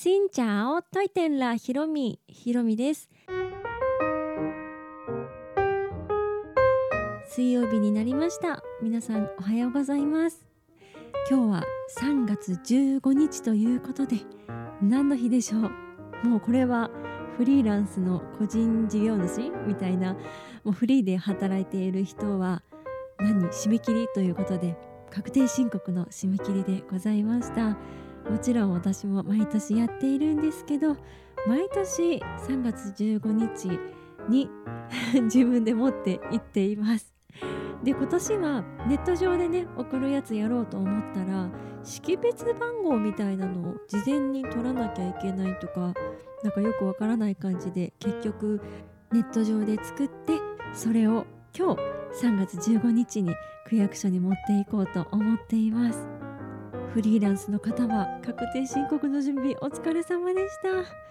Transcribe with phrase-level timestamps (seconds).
[0.00, 2.20] しんちゃおといてんらひろみ。
[2.28, 3.10] ひろみです。
[7.26, 8.62] 水曜日になりました。
[8.80, 10.46] 皆さんおはようございます。
[11.28, 11.64] 今日は
[11.98, 14.18] 3月15日ということで
[14.80, 16.28] 何の日でしょう。
[16.28, 16.90] もうこれは
[17.36, 20.12] フリーランスの個人事業主みたいな
[20.62, 22.62] もうフリーで働いている人は
[23.18, 24.76] 何締め切りということで
[25.10, 27.76] 確定申告の締め切りでございました。
[28.30, 30.96] もちろん私も毎年やっているんですけど
[31.46, 33.78] 毎年3月15日
[34.28, 34.50] に
[35.24, 37.14] 自分で持って行っています。
[37.82, 41.48] で今年はネット上でね送るやつやろうと思ったら
[41.84, 45.94] 識別番号みたいなのを事前に取らなきゃいけないとか
[46.42, 48.60] なんかよくわからない感じで結局
[49.12, 50.34] ネット上で作って
[50.72, 51.24] それを
[51.56, 51.80] 今日
[52.26, 53.32] 3月15日に
[53.68, 56.17] 区役所に持っていこうと思っています。
[56.94, 61.08] フリーランスの方は確定申告の準備お疲れ様でした。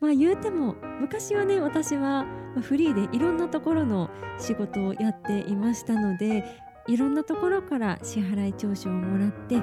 [0.00, 2.24] まあ言うても昔はね私は
[2.62, 6.44] フリーでいろんなところの仕事をやっていましたので
[6.88, 9.62] いろんなところから支払い調書をもらってで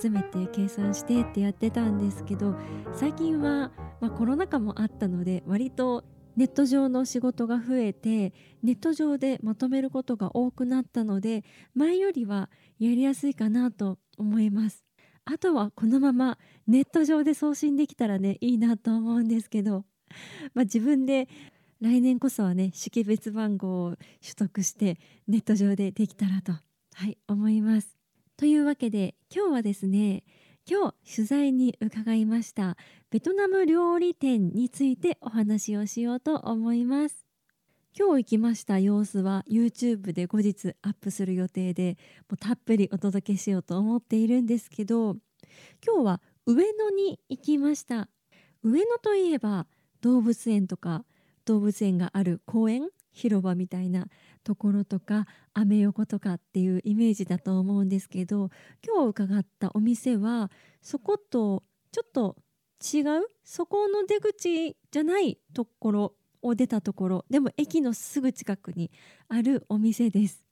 [0.00, 2.56] 集めて計算してってやってたんですけど
[2.94, 3.70] 最近は、
[4.00, 6.04] まあ、コロナ禍もあったので割と
[6.36, 8.32] ネット上の仕事が増えて
[8.62, 14.85] ネット上でまとめることが多くなったので前よりはやりやすいかなと思います。
[15.26, 16.38] あとはこのまま
[16.68, 19.84] ネット上で送信できたらねいいなと思うんですけど、
[20.54, 21.28] まあ、自分で
[21.80, 26.60] 来年こそはね識別番号を取得してネット上でできたらと、は
[27.06, 27.96] い、思います。
[28.36, 30.22] というわけで今日はですね
[30.68, 32.76] 今日取材に伺いました
[33.10, 37.25] ベトナム料理店についてお話をしようと思います
[37.98, 41.96] 今日行きました様子は YouTube で後日アップする予定で
[42.28, 45.16] もうたっぷりお届けしようと思っているんですけど
[45.82, 48.10] 今日は上野に行きました。
[48.62, 49.66] 上野といえば
[50.02, 51.06] 動物園とか
[51.46, 54.08] 動物園がある公園広場みたいな
[54.44, 58.50] ところとかアメ横とかっていうイメージだと思うんですけど
[58.86, 60.50] 今日伺ったお店は
[60.82, 61.62] そこと
[61.92, 62.36] ちょっと
[62.82, 66.12] 違うそこの出口じゃないところ
[66.46, 68.90] を出たところでも駅のすぐ近くに
[69.28, 70.44] あるお店です。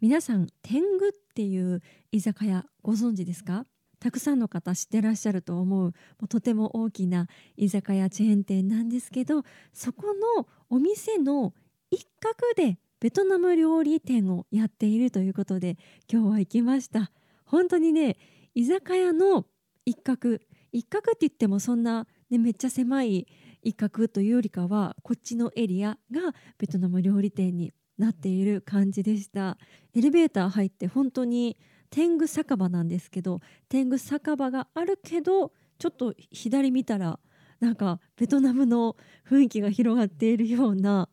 [0.00, 3.66] 皆さん天狗っていう居酒屋ご存知ですか？
[4.00, 5.92] たくさんの方知ってらっしゃると思うも
[6.22, 11.54] うとても大きな居酒屋チェーン店なんですけどそこのお店の
[11.90, 15.78] 一角でベトナム料理店をやっているということで
[16.12, 17.10] 今日は行きました。
[17.46, 18.16] 本当にね
[18.54, 19.46] 居酒屋の
[19.86, 20.38] 一角
[20.72, 23.26] 一角って言ってもそんな、ね、めっちゃ狭い
[23.64, 29.56] 一角というよりかはこっちのエリアがベトナム料理店になっている感じでした。
[29.94, 31.56] エレベーター入って本当に
[31.90, 37.18] 天狗酒場なんですけど天狗酒場があるけどちょっと左見たら
[37.60, 38.96] なんかベトナムの
[39.28, 41.08] 雰囲気が広がっているような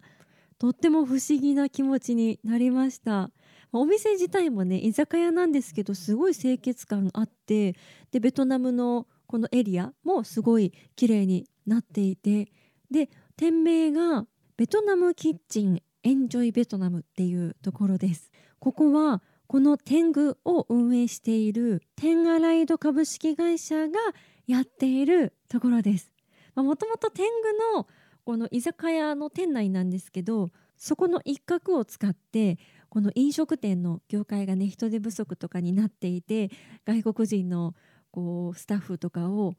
[0.57, 3.31] とっても不思議な気持ちになりました。
[3.73, 7.75] お店自体もね居酒屋なんですけどすごい清潔感あって
[8.11, 12.51] でベトナムのこのエリアもすごい綺麗になっていて
[12.89, 14.25] で店名が
[14.57, 18.31] ベトナムキッチンエンジョイベトナムっていうところです。
[18.59, 23.99] ここはこの天狗を運営しているテンアライド株式会社が
[24.47, 26.13] やっているところです。
[26.55, 27.87] もともと天狗の
[28.23, 32.57] この居酒屋の店内なんですけどそこの一角を使って
[32.91, 36.51] この飲食店の業界がね人手不足とかになっていて
[36.85, 37.73] 外国人の
[38.11, 39.53] こうスタッフとかを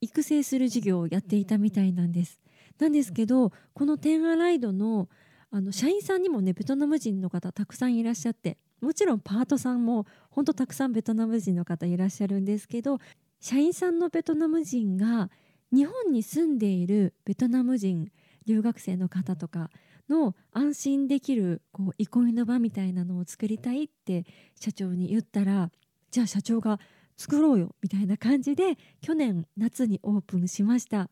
[0.00, 2.40] 育成する事業をやっていたみたいなんです。
[2.80, 5.08] なんですけどこのテンアライドの
[5.52, 12.98] あの社員さんにもねベトナム人の方たくさんいらっしゃってもちろんパートさんもほんとたくさんベトナム人の方いらっしゃるんですけど
[13.38, 15.30] 社員さんのベトナム人が
[15.72, 18.10] 日本に住んでいるベトナム人
[18.46, 19.70] 留学生の方とか
[20.10, 24.26] の安心できるこう憩いの場みたいなのを作りたいって
[24.60, 25.70] 社長に言ったら
[26.10, 26.78] じゃあ社長が
[27.16, 31.08] 作ろうよみたいな感じで去年夏にオープンしました。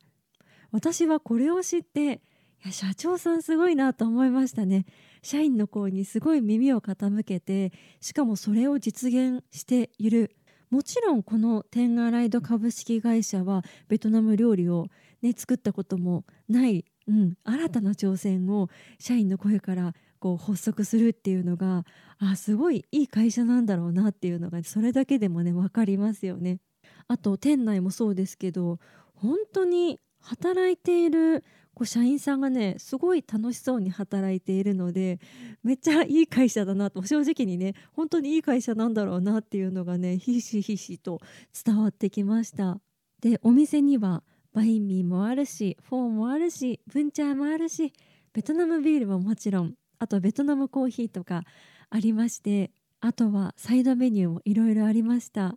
[0.70, 2.20] 私はこれを知って
[2.64, 4.84] いや社長さんすごいなと思いましたね。
[5.22, 10.34] 社員の声にすごい耳を傾けてしかもそれを実現している。
[10.70, 14.88] もちろんこのテンアライド株式会社はベトナム料理を、
[15.22, 18.69] ね、作ったこともない、うん、新たな挑戦を
[18.99, 21.84] 社員の声からこう発足するっていうのが
[22.19, 26.58] あすごいいい会社なんだろうなっていうのがそれだけでもね分かりますよね。
[27.06, 28.78] あと店内もそうですけど
[29.14, 31.44] 本当に働いている
[31.75, 35.20] こう社員さんがねすごい楽しそうに働いているので
[35.62, 41.20] めっちゃいい会社だなと正直にね本当にいい会社なんだろうなっていうのがねひしひしと
[41.64, 42.81] 伝わってきました
[43.20, 44.22] でお店には
[44.52, 47.92] バインミーもあるしフォーもあるしブンチャーもあるし
[48.32, 51.42] ベトナムビールももちろんあとベトナムコーヒーとか
[51.90, 55.56] ありましてあとはサイドメニューもいろいろありました。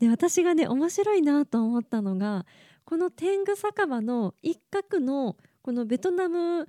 [0.00, 2.46] で私がね面白いなと思ったのが
[2.84, 6.66] この天狗酒場の一角のこのベトナム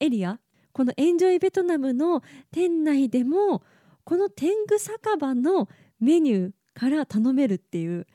[0.00, 0.40] エリア
[0.72, 3.62] このエンジョイベトナムの店内でも
[4.04, 5.68] この天狗酒場の
[6.00, 8.06] メニューから頼めるっていう。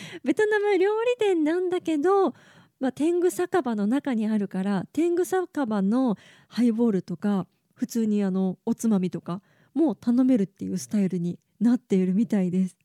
[0.24, 2.34] ベトナム料理店なんだけど、
[2.80, 6.16] まあ、天狗酒場の中にあるから天狗酒場の
[6.48, 9.42] ハイボールとか普通にあのおつまみとか
[9.74, 12.76] も頼めるっていうスタイルになっているみたいです。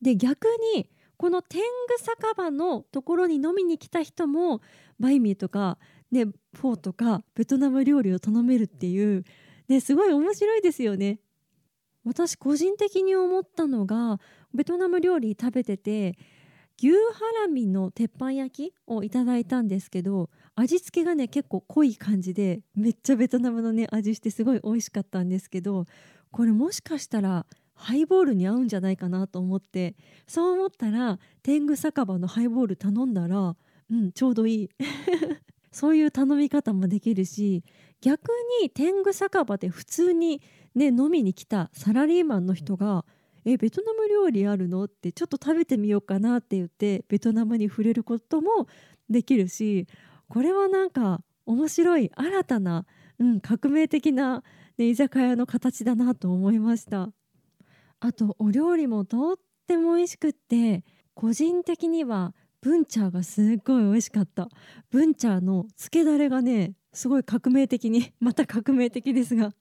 [0.00, 4.60] で逆にこの天狗酒場のところに飲みに来た人も
[5.00, 5.78] バイミーとか、
[6.12, 9.24] ね、フォーとかベトナム料理を頼めるっていう、
[9.68, 11.18] ね、すごい面白いですよね。
[12.04, 14.20] 私個人的に思ったのが
[14.54, 16.16] ベトナム料理食べてて
[16.80, 25.86] 牛ハラミの鉄板焼きをいただいたんですけど味付けがね結構濃い感じでめっちゃベトナムのね味してすごい美味しかったんですけど
[26.30, 29.96] これもしかしたらハイボールに合うんじゃないかなと思って
[30.26, 33.56] そう思ったら天狗酒場のハイボール頼んだら
[33.90, 34.70] うんちょうどいい。
[35.70, 37.62] そういう頼み方もできるし
[38.00, 38.30] 逆
[38.62, 40.40] に天狗酒場で普通に
[40.74, 43.04] ね飲みに来たサラリーマンの人が
[43.50, 48.68] 「えベトナム料理あるの?」ってちょっと食べてみようかなって言ってベトナムに触れることも
[49.08, 49.86] できるし
[50.28, 52.84] これはなんか面白い新たな、
[53.18, 54.44] うん、革命的な、
[54.76, 57.10] ね、居酒屋の形だなと思いました。
[58.00, 59.36] あとお料理もとっ
[59.66, 60.84] ても美味しくって
[61.14, 64.48] 個人的にはブンチャーがすっごい美味しかった
[64.90, 69.52] ブンチャーのつけだれがねすごい革命的に また革命的ですが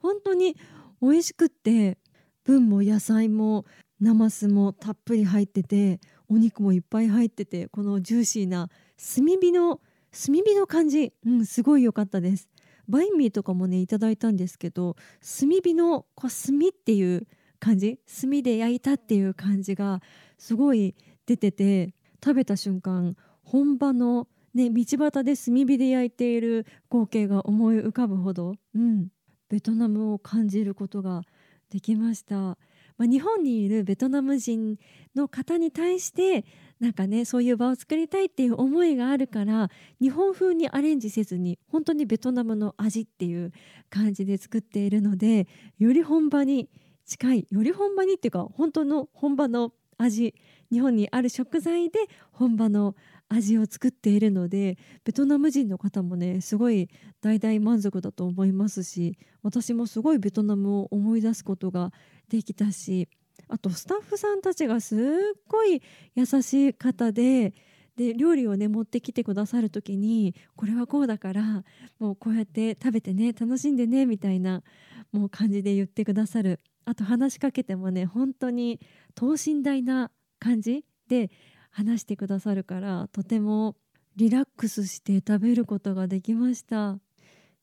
[0.00, 0.56] 本当に
[1.00, 1.98] 美味しくって
[2.44, 3.64] ブンも野菜も
[4.00, 9.80] ナマスもたっぷり入っててお肉もいっぱい入っててこのジューシーな炭火の
[10.10, 12.48] 炭火の感じ、うん、すごい良かったです。
[12.88, 17.26] バインミーとかもねいただいたんですけど炭火のこう炭っていう
[17.60, 17.98] 感じ。
[18.20, 20.02] 炭で焼いたっていう感じが
[20.36, 20.96] すごい
[21.26, 29.08] 出てて食べた瞬間本場の、ね、道端で炭火で焼いている光景が思い浮かぶほど、うん、
[29.48, 31.22] ベトナムを感じることが
[31.72, 32.36] できました。
[32.36, 32.56] ま
[33.00, 34.76] あ、日本にいるベトナム人
[35.14, 36.44] の方に対して
[36.78, 43.52] なんかねそういう場を作りたいっていう思いがあるから日本風にアレンジせずに本当にベトナムの味っていう
[43.88, 45.48] 感じで作っているので
[45.78, 46.68] より本場に
[47.06, 50.34] 近いより本場にっていうか本当の本場の味
[50.70, 51.98] 日本にある食材で
[52.30, 52.94] 本場の
[53.32, 56.88] 味を作っているのでベトナム人の方もねすごい
[57.22, 61.92] 大々満足だと思いますし私もすごいベトナムを思い出すことが
[62.28, 63.08] できたし
[63.48, 64.98] あとスタッフさんたちがすっ
[65.48, 65.82] ごい
[66.14, 67.54] 優しい方で
[67.96, 71.64] で料理をね持ってきてくださる時にこれはこうだから
[71.98, 74.62] もうこうやって食べてね楽しんでねみたいな
[75.12, 76.60] もう感じで言ってくださる。
[76.84, 78.80] あと話しかけてもね本当に
[79.14, 81.30] 等身大な感じで
[81.72, 83.74] 話してくださるからとても
[84.16, 86.98] リラックスして食べることができました。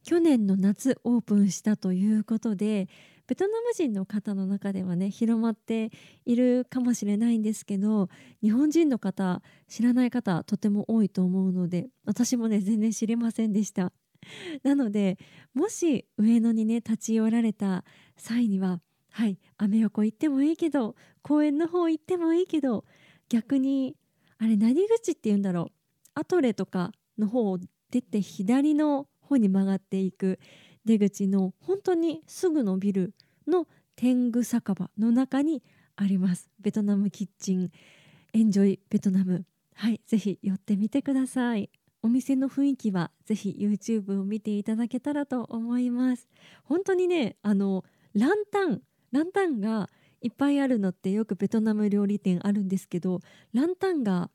[0.03, 2.87] 去年の夏オープンしたということで
[3.27, 5.91] ベトナム人の方の中ではね広まって
[6.25, 8.09] いるかもしれないんですけど
[8.41, 13.91] 日本人の方知らない方とても多いと思うので私もね全然知りませんでした。
[14.63, 15.17] なので
[15.53, 17.83] もし上野にね立ち寄られた
[18.17, 22.85] 際にははいアメ横行ってもいいけど公園の方行ってもいいけど
[23.29, 23.95] 逆に
[24.39, 25.71] あれ何口って言うんだろう。
[26.15, 27.59] アトレとかの方を
[27.91, 30.39] 出て左の方に曲がっていく
[30.85, 33.13] 出口の本当にすぐのビル
[33.47, 35.63] の天狗酒場の中に
[35.95, 36.49] あります。
[36.59, 37.71] ベトナムキッチン。
[38.33, 41.69] エンジョイベトナムはいぜひ寄ってみてください。
[42.01, 46.27] お店の雰囲気はぜひ YouTube を見ていただけたらと思います。
[46.63, 47.83] 本当にねあの
[48.13, 48.81] ランタン。
[49.11, 49.89] ランタンが
[50.21, 53.19] いっぱいあるのってよくベトナム料理店あるんですけど
[53.53, 54.29] ランタンが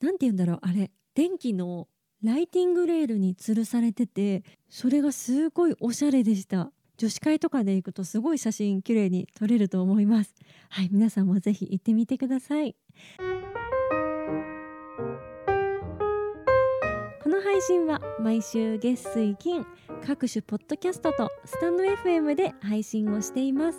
[0.00, 1.88] 何て言うんだろうあれ電気の
[2.22, 6.72] ライティングレールに吊るされててそれがすごいおしゃれでした。
[6.98, 10.34] 女子会とかで行くとすごい写真綺麗に撮れると思います。
[10.68, 12.76] はい皆さんもぜひ行ってみてください。
[17.22, 19.66] この配信は毎週月水金
[20.06, 23.78] 各種ポッドキャストとスタンド FM で配信をしています。